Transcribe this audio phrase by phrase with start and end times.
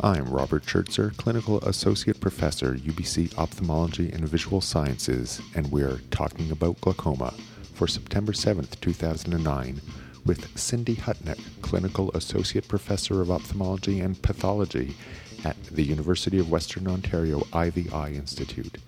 [0.00, 6.80] I'm Robert Schertzer, Clinical Associate Professor, UBC Ophthalmology and Visual Sciences, and we're talking about
[6.80, 7.32] glaucoma
[7.74, 9.80] for September 7th, 2009,
[10.26, 14.96] with Cindy Hutnik, Clinical Associate Professor of Ophthalmology and Pathology
[15.44, 17.70] at the University of Western Ontario Eye
[18.14, 18.78] Institute.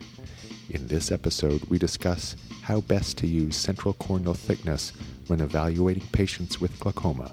[0.71, 4.93] In this episode, we discuss how best to use central corneal thickness
[5.29, 7.33] when evaluating patients with glaucoma.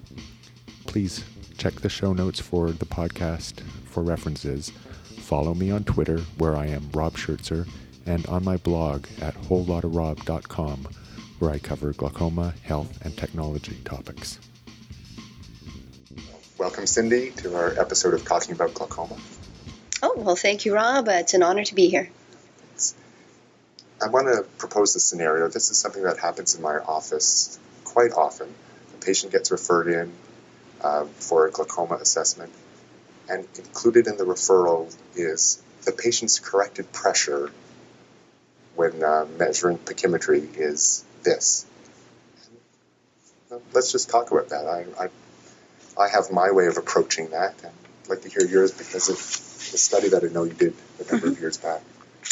[0.85, 1.23] Please
[1.61, 4.71] check the show notes for the podcast for references.
[5.19, 7.67] Follow me on Twitter, where I am Rob Schertzer,
[8.07, 10.87] and on my blog at wholelotofrob.com,
[11.37, 14.39] where I cover glaucoma, health, and technology topics.
[16.57, 19.17] Welcome, Cindy, to our episode of Talking About Glaucoma.
[20.01, 21.07] Oh, well, thank you, Rob.
[21.07, 22.09] Uh, it's an honor to be here.
[24.03, 25.47] I want to propose a scenario.
[25.47, 28.51] This is something that happens in my office quite often.
[28.95, 30.11] A patient gets referred in
[30.83, 32.51] uh, for a glaucoma assessment,
[33.29, 37.51] and included in the referral is the patient's corrected pressure
[38.75, 41.65] when uh, measuring pachymetry is this.
[43.73, 44.65] Let's just talk about that.
[44.65, 48.71] I, I, I have my way of approaching that, and I'd like to hear yours
[48.71, 49.17] because of
[49.71, 51.81] the study that I know you did a number of years back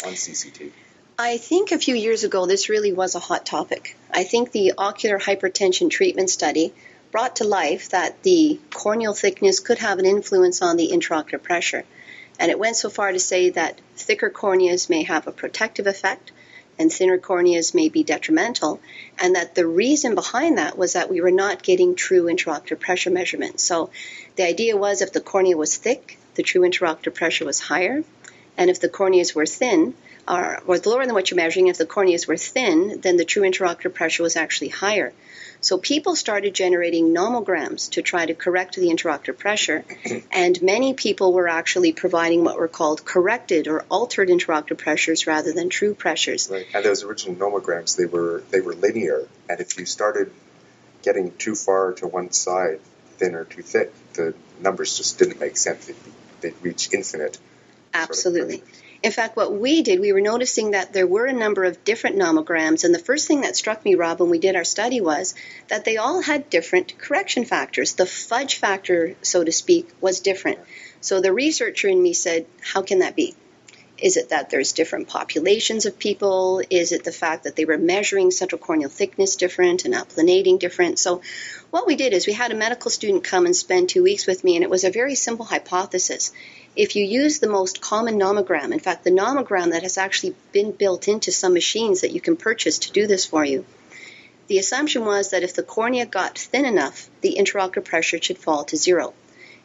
[0.04, 0.72] on CCT.
[1.18, 3.96] I think a few years ago this really was a hot topic.
[4.10, 6.72] I think the ocular hypertension treatment study
[7.10, 11.84] brought to life that the corneal thickness could have an influence on the intraocular pressure.
[12.38, 16.32] And it went so far to say that thicker corneas may have a protective effect
[16.78, 18.80] and thinner corneas may be detrimental,
[19.18, 23.10] and that the reason behind that was that we were not getting true intraocular pressure
[23.10, 23.62] measurements.
[23.62, 23.90] So
[24.36, 28.02] the idea was if the cornea was thick, the true intraocular pressure was higher,
[28.56, 29.92] and if the corneas were thin,
[30.28, 33.42] or was lower than what you're measuring, if the corneas were thin, then the true
[33.42, 35.12] intraocular pressure was actually higher.
[35.62, 39.84] So people started generating nomograms to try to correct the intraocular pressure,
[40.32, 45.52] and many people were actually providing what were called corrected or altered intraocular pressures rather
[45.52, 46.48] than true pressures.
[46.50, 46.66] Right.
[46.72, 50.32] And those original nomograms, they were they were linear, and if you started
[51.02, 52.80] getting too far to one side,
[53.18, 55.86] thin or too thick, the numbers just didn't make sense.
[55.86, 55.96] They'd,
[56.40, 57.38] they'd reach infinite.
[57.92, 58.58] Absolutely.
[58.58, 61.64] Sort of in fact, what we did, we were noticing that there were a number
[61.64, 64.64] of different nomograms, and the first thing that struck me, Rob, when we did our
[64.64, 65.34] study was
[65.68, 67.94] that they all had different correction factors.
[67.94, 70.58] The fudge factor, so to speak, was different.
[71.00, 73.34] So the researcher in me said, How can that be?
[73.96, 76.62] Is it that there's different populations of people?
[76.70, 80.98] Is it the fact that they were measuring central corneal thickness different and applanating different?
[80.98, 81.20] So,
[81.70, 84.42] what we did is we had a medical student come and spend two weeks with
[84.42, 86.32] me, and it was a very simple hypothesis
[86.76, 90.72] if you use the most common nomogram, in fact, the nomogram that has actually been
[90.72, 93.64] built into some machines that you can purchase to do this for you,
[94.46, 98.64] the assumption was that if the cornea got thin enough, the intraocular pressure should fall
[98.64, 99.14] to zero.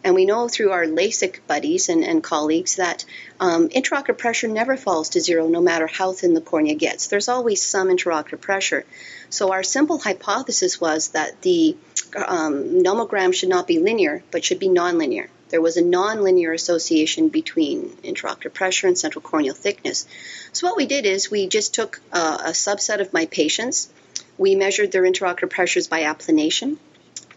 [0.03, 3.05] And we know through our LASIK buddies and, and colleagues that
[3.39, 7.07] um, intraocular pressure never falls to zero no matter how thin the cornea gets.
[7.07, 8.85] There's always some intraocular pressure.
[9.31, 11.75] So our simple hypothesis was that the
[12.15, 17.29] um, nomogram should not be linear, but should be nonlinear there was a nonlinear association
[17.29, 20.07] between intraocular pressure and central corneal thickness.
[20.53, 23.89] So what we did is we just took a, a subset of my patients.
[24.37, 26.77] We measured their intraocular pressures by applanation.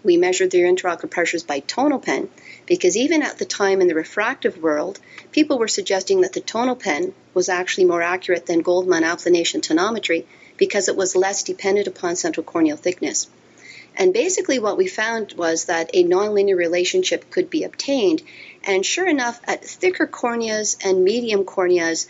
[0.03, 2.29] We measured their intraocular pressures by Tono-Pen
[2.67, 5.01] because even at the time in the refractive world,
[5.33, 10.25] people were suggesting that the Tono-Pen was actually more accurate than Goldmann applanation tonometry
[10.57, 13.29] because it was less dependent upon central corneal thickness.
[13.99, 18.23] And basically, what we found was that a nonlinear relationship could be obtained.
[18.63, 22.07] And sure enough, at thicker corneas and medium corneas,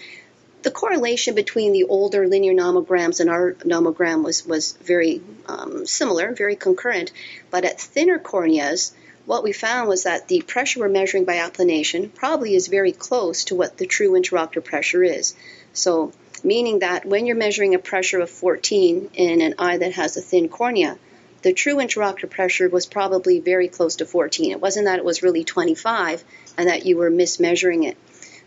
[0.62, 6.34] the correlation between the older linear nomograms and our nomogram was, was very um, similar,
[6.34, 7.10] very concurrent.
[7.50, 8.92] But at thinner corneas,
[9.24, 13.44] what we found was that the pressure we're measuring by applanation probably is very close
[13.44, 15.34] to what the true intraocular pressure is.
[15.72, 16.12] So,
[16.44, 20.20] meaning that when you're measuring a pressure of 14 in an eye that has a
[20.20, 20.98] thin cornea,
[21.42, 24.50] the true intraocular pressure was probably very close to 14.
[24.50, 26.24] It wasn't that it was really 25
[26.56, 27.96] and that you were mismeasuring it.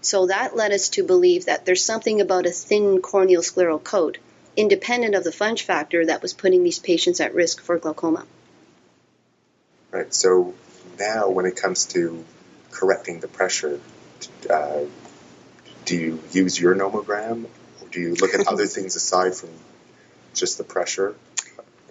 [0.02, 4.18] So that led us to believe that there's something about a thin corneal scleral coat,
[4.58, 8.26] independent of the fudge factor, that was putting these patients at risk for glaucoma.
[9.92, 10.14] Right.
[10.14, 10.54] So
[11.00, 12.26] now, when it comes to
[12.72, 13.80] correcting the pressure,
[14.50, 14.82] uh,
[15.86, 17.46] do you use your nomogram,
[17.82, 19.50] or do you look at other things aside from
[20.34, 21.16] just the pressure?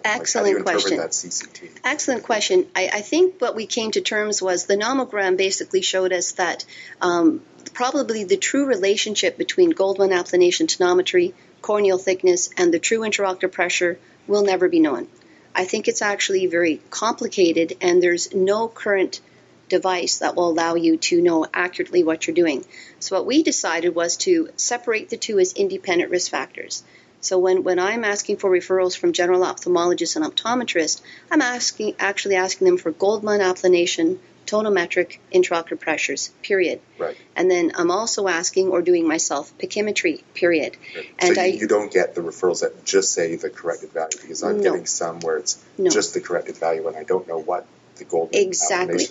[0.03, 1.69] Excellent like question.
[1.83, 2.67] Excellent question.
[2.75, 6.65] I, I, think what we came to terms was the nomogram basically showed us that
[7.01, 7.41] um,
[7.73, 13.99] probably the true relationship between Goldmann applanation tonometry, corneal thickness, and the true intraocular pressure
[14.27, 15.07] will never be known.
[15.53, 19.19] I think it's actually very complicated, and there's no current
[19.67, 22.65] device that will allow you to know accurately what you're doing.
[22.99, 26.83] So what we decided was to separate the two as independent risk factors.
[27.21, 32.35] So when, when I'm asking for referrals from general ophthalmologists and optometrists, I'm asking actually
[32.35, 36.81] asking them for Goldmann applanation, tonometric intraocular pressures, period.
[36.97, 37.15] Right.
[37.35, 40.77] And then I'm also asking or doing myself pachymetry, period.
[40.95, 41.05] Right.
[41.19, 44.17] And so I you, you don't get the referrals that just say the corrected value
[44.21, 44.63] because I'm No.
[44.63, 45.89] getting some where it's No.
[45.89, 47.65] just the corrected value and I don't know what
[47.97, 49.07] the Goldmann Exactly.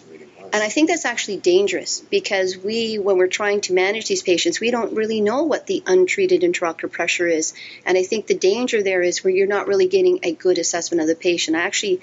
[0.52, 4.58] And I think that's actually dangerous because we, when we're trying to manage these patients,
[4.58, 7.54] we don't really know what the untreated intraocular pressure is.
[7.86, 11.02] And I think the danger there is where you're not really getting a good assessment
[11.02, 11.56] of the patient.
[11.56, 12.00] I actually,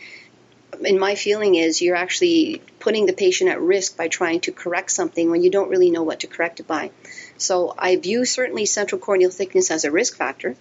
[0.81, 4.91] in my feeling, is you're actually putting the patient at risk by trying to correct
[4.91, 6.91] something when you don't really know what to correct it by.
[7.37, 10.55] So I view certainly central corneal thickness as a risk factor,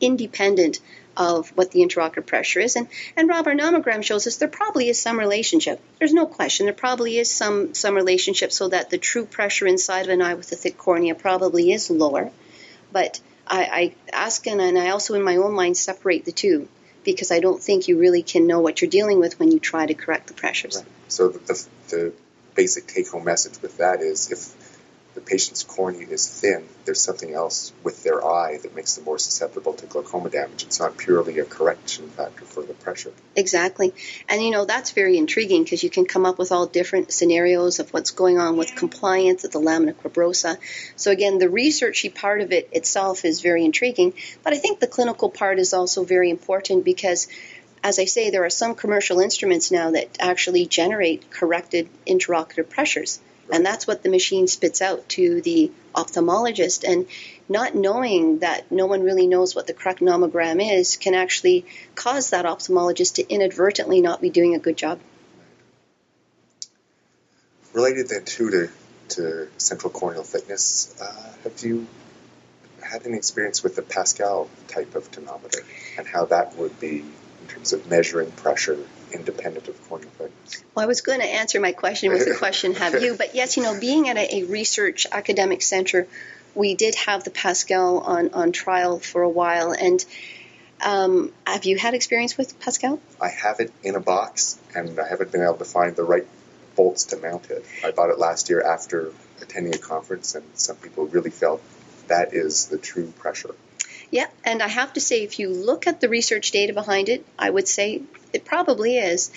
[0.00, 0.78] independent
[1.16, 2.76] of what the intraocular pressure is.
[2.76, 5.80] And, and Rob, our nomogram shows us there probably is some relationship.
[5.98, 6.66] There's no question.
[6.66, 10.34] There probably is some, some relationship so that the true pressure inside of an eye
[10.34, 12.30] with a thick cornea probably is lower.
[12.92, 16.68] But I, I ask and, and I also in my own mind separate the two
[17.04, 19.84] because I don't think you really can know what you're dealing with when you try
[19.86, 20.76] to correct the pressures.
[20.76, 20.86] Right.
[21.08, 22.12] So the, the, the
[22.54, 24.63] basic take-home message with that is if
[25.14, 29.18] the patient's cornea is thin, there's something else with their eye that makes them more
[29.18, 30.64] susceptible to glaucoma damage.
[30.64, 33.12] It's not purely a correction factor for the pressure.
[33.36, 33.94] Exactly.
[34.28, 37.78] And you know, that's very intriguing because you can come up with all different scenarios
[37.78, 40.58] of what's going on with compliance at the lamina cribrosa.
[40.96, 44.86] So again, the researchy part of it itself is very intriguing, but I think the
[44.86, 47.28] clinical part is also very important because
[47.84, 53.20] as I say, there are some commercial instruments now that actually generate corrected intraocular pressures.
[53.52, 56.84] And that's what the machine spits out to the ophthalmologist.
[56.88, 57.06] And
[57.48, 62.30] not knowing that no one really knows what the correct nomogram is can actually cause
[62.30, 64.98] that ophthalmologist to inadvertently not be doing a good job.
[67.72, 68.70] Related then too to,
[69.10, 71.86] to central corneal thickness, uh, have you
[72.82, 75.64] had any experience with the Pascal type of tonometer
[75.98, 78.78] and how that would be in terms of measuring pressure
[79.14, 79.90] independent of?
[79.90, 80.00] Well,
[80.76, 83.14] I was going to answer my question with the question, have you?
[83.16, 86.06] But yes, you know, being at a, a research academic center,
[86.54, 89.72] we did have the Pascal on, on trial for a while.
[89.72, 90.04] And
[90.82, 93.00] um, have you had experience with Pascal?
[93.20, 96.26] I have it in a box and I haven't been able to find the right
[96.74, 97.64] bolts to mount it.
[97.84, 101.62] I bought it last year after attending a conference, and some people really felt
[102.08, 103.54] that is the true pressure.
[104.10, 107.24] Yeah, and I have to say, if you look at the research data behind it,
[107.38, 108.02] I would say
[108.32, 109.30] it probably is.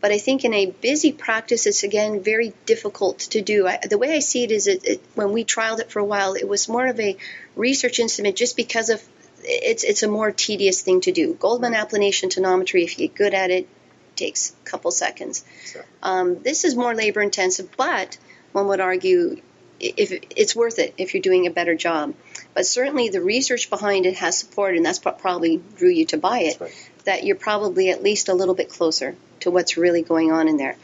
[0.00, 3.66] But I think in a busy practice, it's again very difficult to do.
[3.66, 6.04] I, the way I see it is, it, it, when we trialed it for a
[6.04, 7.16] while, it was more of a
[7.54, 9.02] research instrument just because of
[9.42, 11.34] it's it's a more tedious thing to do.
[11.34, 13.68] Goldmann applanation tonometry, if you get good at it,
[14.16, 15.44] takes a couple seconds.
[15.66, 18.16] So, Um, this is more labor intensive, but
[18.52, 19.40] one would argue
[19.80, 22.14] if it's worth it if you're doing a better job.
[22.54, 26.18] But certainly the research behind it has support, and that's what probably drew you to
[26.18, 26.60] buy it.
[26.60, 26.90] Right.
[27.04, 30.56] That you're probably at least a little bit closer to what's really going on in
[30.56, 30.76] there.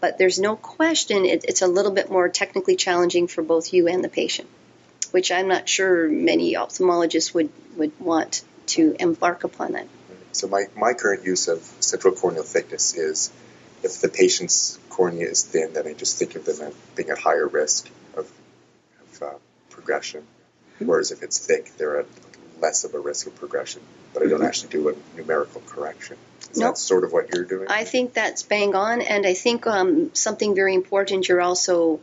[0.00, 3.88] But there's no question it, it's a little bit more technically challenging for both you
[3.88, 4.48] and the patient,
[5.12, 9.86] which I'm not sure many ophthalmologists would, would want to embark upon that.
[10.32, 13.32] so my, my current use of central corneal thickness is
[13.82, 17.18] if the patient's cornea is thin, then I just think of them as being at
[17.18, 17.88] higher risk
[19.20, 19.34] uh,
[19.70, 20.26] progression.
[20.78, 22.06] Whereas if it's thick, they're at
[22.60, 23.82] less of a risk of progression.
[24.14, 26.16] But I don't actually do a numerical correction.
[26.50, 26.74] Is Nope.
[26.74, 27.68] that sort of what you're doing?
[27.68, 32.00] I think that's bang on, and I think um, something very important you're also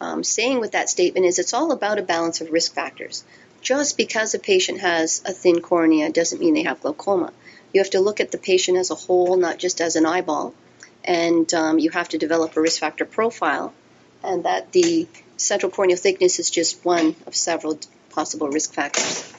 [0.00, 3.24] um, saying with that statement is it's all about a balance of risk factors.
[3.60, 7.32] Just because a patient has a thin cornea doesn't mean they have glaucoma.
[7.72, 10.52] You have to look at the patient as a whole, not just as an eyeball,
[11.04, 13.72] and um, you have to develop a risk factor profile,
[14.24, 17.78] and that the central corneal thickness is just one of several
[18.10, 19.32] possible risk factors.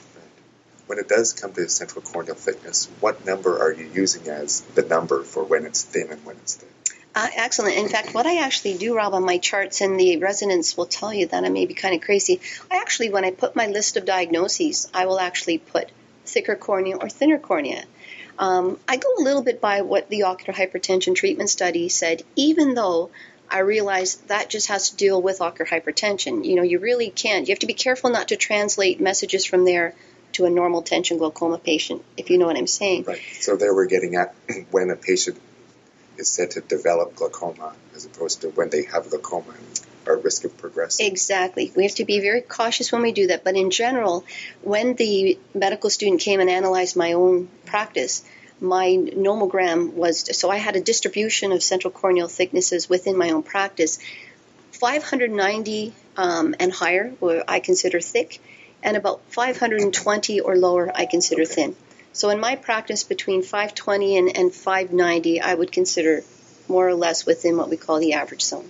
[0.86, 4.82] when it does come to central corneal thickness, what number are you using as the
[4.82, 6.70] number for when it's thin and when it's thick?
[7.16, 7.76] Uh, excellent.
[7.76, 11.14] In fact, what I actually do, Rob, on my charts, and the residents will tell
[11.14, 12.40] you that I may be kind of crazy.
[12.70, 15.90] I actually, when I put my list of diagnoses, I will actually put
[16.26, 17.84] thicker cornea or thinner cornea.
[18.36, 22.74] Um, I go a little bit by what the ocular hypertension treatment study said, even
[22.74, 23.10] though
[23.50, 26.44] I realize that just has to deal with ocular hypertension.
[26.44, 27.46] You know, you really can't.
[27.46, 29.94] You have to be careful not to translate messages from there
[30.32, 33.04] to a normal tension glaucoma patient, if you know what I'm saying.
[33.04, 33.20] Right.
[33.40, 34.34] So there we're getting at
[34.70, 35.40] when a patient
[36.18, 40.24] is said to develop glaucoma as opposed to when they have glaucoma and are at
[40.24, 41.06] risk of progressing.
[41.06, 41.72] Exactly.
[41.74, 43.44] We have to be very cautious when we do that.
[43.44, 44.24] But in general,
[44.62, 48.22] when the medical student came and analyzed my own practice,
[48.64, 53.42] my nomogram was so I had a distribution of central corneal thicknesses within my own
[53.42, 53.98] practice.
[54.72, 58.40] 590 um, and higher, where I consider thick,
[58.82, 61.76] and about 520 or lower, I consider thin.
[62.12, 66.22] So in my practice, between 520 and, and 590, I would consider
[66.68, 68.68] more or less within what we call the average zone.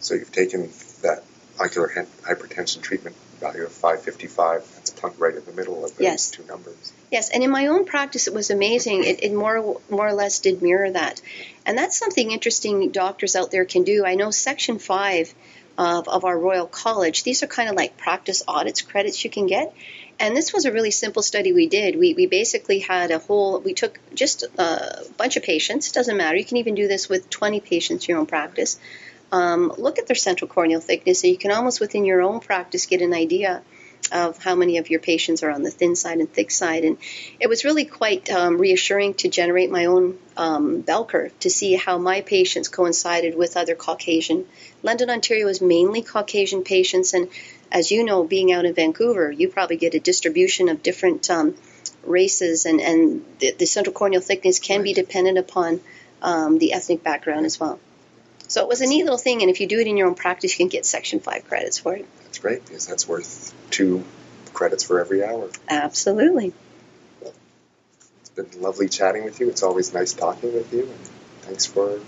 [0.00, 0.70] So you've taken
[1.02, 1.24] that
[1.58, 1.88] ocular
[2.22, 4.74] hypertension treatment value of 555.
[4.74, 6.30] That's plunked right in the middle of those yes.
[6.30, 6.92] two numbers.
[7.10, 9.04] Yes, and in my own practice, it was amazing.
[9.04, 11.20] It, it, more more or less did mirror that,
[11.64, 14.04] and that's something interesting doctors out there can do.
[14.04, 15.32] I know Section Five
[15.78, 17.22] of, of our Royal College.
[17.22, 19.72] These are kind of like practice audits credits you can get.
[20.20, 21.96] And this was a really simple study we did.
[21.96, 26.36] We, we basically had a whole, we took just a bunch of patients, doesn't matter.
[26.36, 28.80] You can even do this with 20 patients in your own practice.
[29.30, 32.86] Um, look at their central corneal thickness, and you can almost within your own practice
[32.86, 33.62] get an idea
[34.12, 36.84] of how many of your patients are on the thin side and thick side.
[36.84, 36.98] And
[37.40, 41.74] it was really quite um, reassuring to generate my own um, bell curve to see
[41.74, 44.46] how my patients coincided with other Caucasian.
[44.82, 47.28] London, Ontario is mainly Caucasian patients, and
[47.70, 51.54] as you know, being out in Vancouver, you probably get a distribution of different um,
[52.04, 55.80] races, and, and the, the, central corneal thickness can be dependent upon
[56.22, 57.78] um, the ethnic background as well.
[58.48, 60.14] So it was a neat little thing, and if you do it in your own
[60.14, 62.06] practice, you can get Section 5 credits for it.
[62.24, 64.04] That's great, because that's worth two
[64.54, 65.50] credits for every hour.
[65.68, 66.54] Absolutely.
[67.20, 67.34] Well,
[68.20, 69.50] it's been lovely chatting with you.
[69.50, 70.98] It's always nice talking with you, and
[71.42, 72.00] thanks for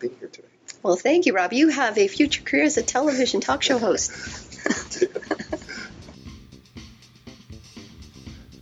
[0.00, 0.48] being here today.
[0.82, 1.52] Well, thank you, Rob.
[1.52, 4.10] You have a future career as a television talk show host.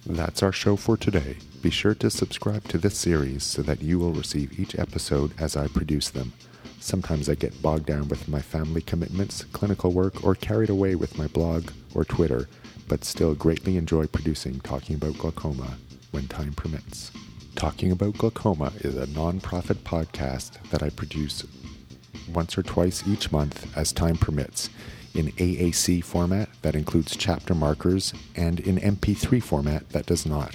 [0.07, 1.39] That's our show for today.
[1.63, 5.57] Be sure to subscribe to this series so that you will receive each episode as
[5.57, 6.33] I produce them.
[6.87, 11.19] Sometimes I get bogged down with my family commitments, clinical work, or carried away with
[11.19, 12.49] my blog or Twitter,
[12.87, 15.79] but still greatly enjoy producing Talking About Glaucoma
[16.13, 17.11] when time permits.
[17.57, 21.45] Talking About Glaucoma is a non-profit podcast that I produce
[22.33, 24.71] once or twice each month as time permits
[25.13, 30.55] in AAC format that includes chapter markers and in MP3 format that does not.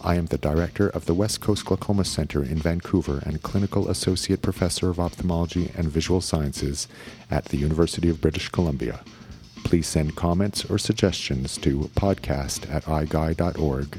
[0.00, 4.42] I am the director of the West Coast Glaucoma Center in Vancouver and clinical associate
[4.42, 6.88] professor of ophthalmology and visual sciences
[7.30, 9.00] at the University of British Columbia.
[9.64, 13.98] Please send comments or suggestions to podcast at iguy.org.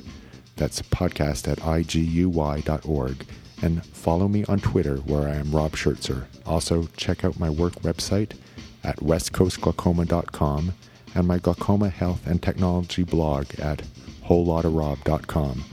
[0.56, 3.26] That's podcast at iguy.org.
[3.62, 6.26] And follow me on Twitter where I am Rob Schertzer.
[6.46, 8.38] Also, check out my work website
[8.84, 10.74] at westcoastglaucoma.com
[11.16, 13.84] and my glaucoma health and technology blog at
[14.26, 15.66] wholelotofrob.com.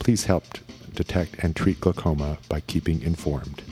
[0.00, 0.44] Please help
[0.94, 3.62] detect and treat glaucoma by keeping informed.